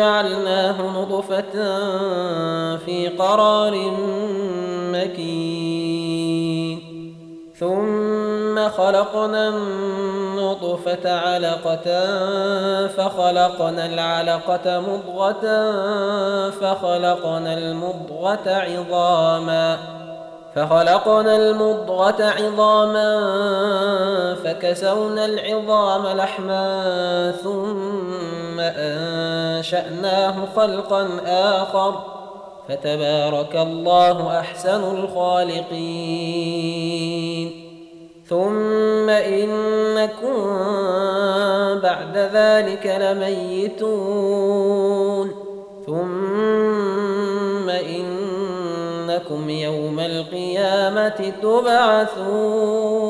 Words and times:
ثم 0.00 0.06
جعلناه 0.06 0.82
نطفة 0.82 1.52
في 2.76 3.08
قرار 3.18 3.92
مكين. 4.92 6.40
ثم 7.60 8.68
خلقنا 8.68 9.48
النطفة 9.48 11.18
علقة 11.18 11.86
فخلقنا 12.86 13.86
العلقة 13.86 14.80
مضغة 14.80 15.70
فخلقنا 16.50 17.54
المضغة 17.58 18.46
عظاما 18.46 19.78
فخلقنا 20.56 21.36
المضغة 21.36 22.24
عظاما 22.24 23.10
فكسونا 24.44 25.24
العظام 25.24 26.16
لحما 26.16 27.32
ثم 27.42 28.60
أنشأناه 29.60 30.34
خلقا 30.56 31.08
آخر 31.26 31.94
فتبارك 32.68 33.56
الله 33.56 34.38
أحسن 34.40 34.96
الخالقين 34.96 35.90
ثم 38.28 39.10
إنكم 39.10 40.36
بعد 41.82 42.16
ذلك 42.16 42.86
لميتون 43.00 44.10
ثم 45.86 47.70
إنكم 47.70 49.50
يوم 49.50 50.00
القيامة 50.00 51.32
تبعثون 51.42 53.09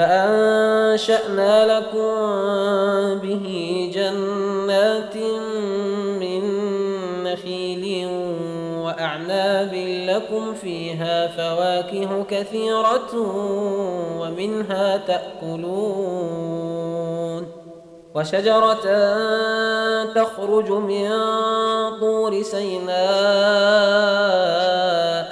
فأنشأنا 0.00 1.78
لكم 1.78 2.08
به 3.18 3.46
جنات 3.94 5.16
من 6.20 6.42
نخيل 7.24 8.06
وأعناب 8.84 9.74
لكم 10.08 10.54
فيها 10.54 11.26
فواكه 11.26 12.24
كثيرة 12.30 13.14
ومنها 14.20 14.96
تأكلون 14.96 16.40
وشجرة 18.14 18.84
تخرج 20.14 20.70
من 20.70 21.10
طور 22.00 22.42
سيناء 22.42 22.90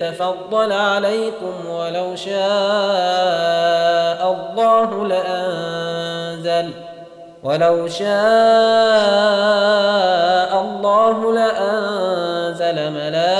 يتفضل 0.00 0.72
عليكم 0.72 1.70
ولو 1.70 2.16
شاء 2.16 2.40
الله 4.32 5.06
لأنزل 5.06 6.70
ولو 7.42 7.88
شاء 7.88 8.10
الله 10.60 11.32
لأنزل 11.32 12.90
ملائكة 12.90 13.34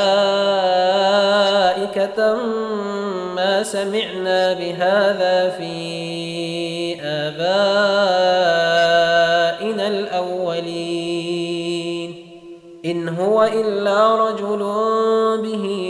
ما 3.37 3.63
سمعنا 3.63 4.53
بهذا 4.53 5.51
في 5.51 6.97
آبائنا 7.03 8.01
الأولين 9.89 11.41
إن 12.85 13.09
هو 13.09 13.45
إلا 13.45 14.29
رجل 14.29 14.59
به 15.43 15.90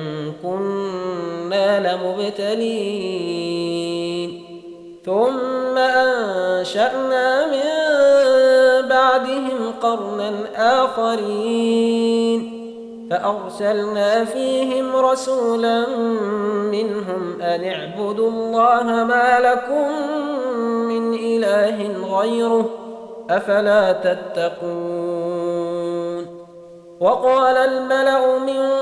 كنا 1.51 1.93
لمبتلين 1.93 3.31
ثم 5.05 5.77
أنشأنا 5.77 7.45
من 7.45 7.67
بعدهم 8.89 9.73
قرنا 9.81 10.31
آخرين. 10.83 12.61
فأرسلنا 13.11 14.25
فيهم 14.25 14.95
رسولا 14.95 15.87
منهم 16.71 17.41
أن 17.41 17.63
اعبدوا 17.63 18.29
الله 18.29 18.83
ما 18.83 19.39
لكم 19.39 19.87
من 20.87 21.13
إله 21.13 21.77
غيره 22.17 22.69
أفلا 23.29 23.91
تتقون. 23.91 24.81
وقال 26.99 27.57
الملأ 27.57 28.37
من 28.39 28.81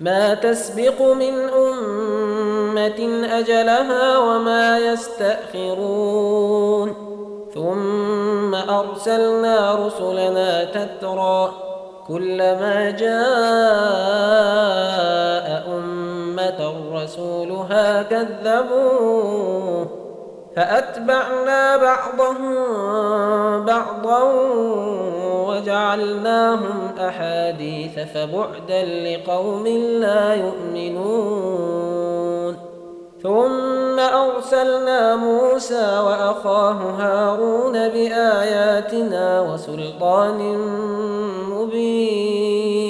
ما 0.00 0.34
تسبق 0.34 1.02
من 1.02 1.48
أمة 1.48 3.26
أجلها 3.38 4.18
وما 4.18 4.78
يستأخرون. 4.78 6.30
ثم 7.54 8.54
أرسلنا 8.54 9.86
رسلنا 9.86 10.64
تترى 10.64 11.52
كلما 12.08 12.90
جاء 12.90 13.10
أمة 15.68 16.74
رسولها 16.92 18.02
كذبوه. 18.02 19.99
فأتبعنا 20.56 21.76
بعضهم 21.76 22.54
بعضا 23.64 24.22
وجعلناهم 25.48 26.78
أحاديث 26.98 27.98
فبعدا 28.14 28.84
لقوم 28.84 29.66
لا 30.00 30.34
يؤمنون. 30.34 31.90
ثم 33.22 33.98
أرسلنا 33.98 35.16
موسى 35.16 35.98
وأخاه 36.06 36.72
هارون 36.72 37.72
بآياتنا 37.72 39.40
وسلطان 39.40 40.58
مبين. 41.50 42.89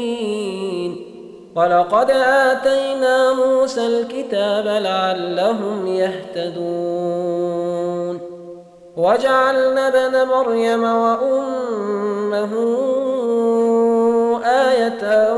ولقد 1.55 2.11
آتينا 2.11 3.33
موسى 3.33 3.87
الكتاب 3.87 4.67
لعلهم 4.67 5.87
يهتدون. 5.87 7.41
وجعلنا 8.97 9.87
ابن 9.87 10.27
مريم 10.27 10.83
وأمه 10.83 12.53
آية 14.45 15.33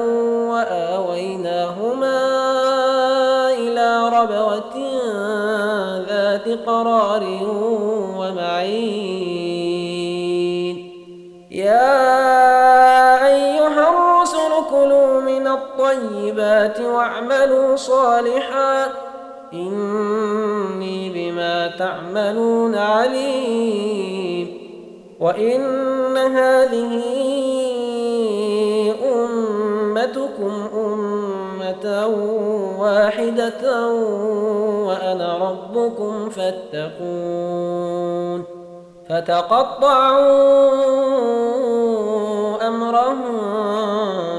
وآويناهما 0.50 2.20
إلى 3.54 4.10
رب 4.10 4.24
ربوة 4.24 4.76
ذات 6.10 6.48
قرار 6.66 7.24
ومعين. 8.18 9.16
يا 11.52 12.23
الطيبات 15.94 16.82
واعملوا 16.82 17.76
صالحا. 17.76 18.88
إني 19.54 21.10
بما 21.10 21.68
تعملون 21.68 22.76
عليم. 22.76 24.58
وإن 25.20 26.18
هذه 26.18 27.04
أمتكم 29.14 30.68
أمة 30.74 32.08
واحدة 32.80 33.92
وأنا 34.88 35.38
ربكم 35.38 36.30
فاتقون. 36.30 37.84
فتقطعوا 39.10 40.74
أمرهم 42.68 44.23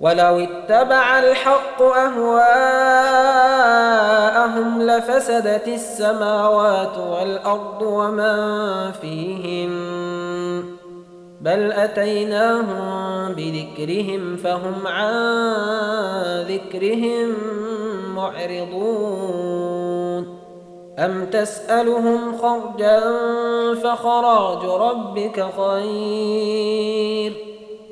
ولو 0.00 0.38
اتبع 0.38 1.18
الحق 1.18 1.82
أهواءهم 1.82 2.28
لفسدت 4.82 5.68
السماوات 5.68 6.98
والأرض 6.98 7.82
ومن 7.82 8.92
فيهن 8.92 10.64
بل 11.40 11.72
أتيناهم 11.72 13.32
بذكرهم 13.32 14.36
فهم 14.36 14.86
عن 14.86 15.12
ذكرهم 16.42 17.34
معرضون 18.14 19.58
أم 20.98 21.26
تسألهم 21.26 22.38
خرجا 22.38 23.00
فخراج 23.74 24.64
ربك 24.64 25.46
خير 25.56 27.47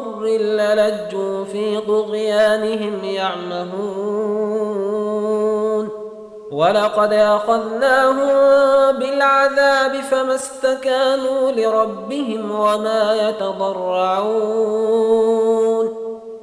ضر 0.00 0.22
للجوا 0.38 1.44
في 1.44 1.80
طغيانهم 1.80 3.04
يعمهون. 3.04 4.28
ولقد 6.52 7.12
أخذناهم 7.12 8.28
بالعذاب 8.98 10.00
فما 10.00 10.34
استكانوا 10.34 11.52
لربهم 11.52 12.50
وما 12.50 13.28
يتضرعون. 13.28 14.58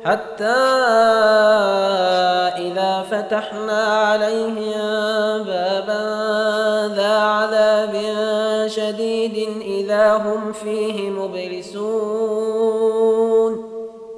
حتى 0.05 0.45
إذا 2.57 3.05
فتحنا 3.11 3.83
عليهم 3.83 5.43
بابا 5.43 6.03
ذا 6.95 7.17
عذاب 7.17 7.93
شديد 8.67 9.37
إذا 9.61 10.13
هم 10.13 10.51
فيه 10.51 11.09
مبلسون. 11.09 11.74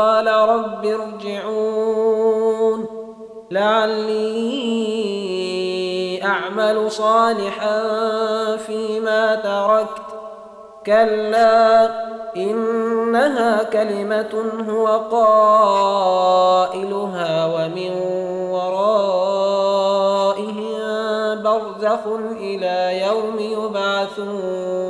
قال 0.00 0.26
رب 0.26 0.86
ارجعون. 0.86 2.86
لعلي 3.50 4.70
أعمل 6.24 6.90
صالحا 6.90 7.82
فيما 8.56 9.34
تركت. 9.34 10.02
كلا 10.86 11.90
إنها 12.36 13.62
كلمة 13.62 14.44
هو 14.68 14.86
قائلها 15.12 16.66
ومن 17.46 17.90
ورائهم 18.50 19.80
برزخ 21.42 22.06
إلى 22.40 23.00
يوم 23.06 23.38
يبعثون. 23.38 24.89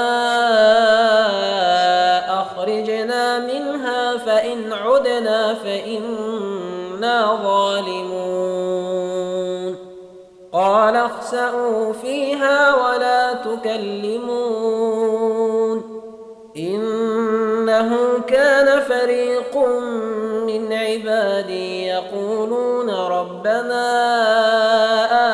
ولا 13.65 13.77
تكلمون 13.77 15.21
إنه 16.57 18.19
كان 18.27 18.81
فريق 18.81 19.57
من 20.45 20.73
عبادي 20.73 21.87
يقولون 21.87 22.89
ربنا 22.89 23.81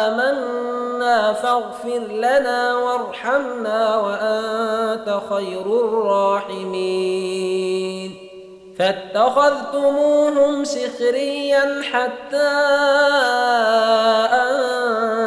آمنا 0.07 1.33
فاغفر 1.33 1.99
لنا 2.09 2.75
وارحمنا 2.75 3.97
وأنت 3.97 5.19
خير 5.29 5.65
الراحمين. 5.65 7.07
فاتخذتموهم 8.79 10.63
سخريا 10.63 11.81
حتى 11.81 12.47